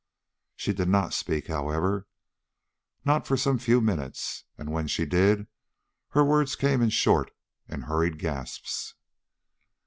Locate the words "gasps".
8.17-8.95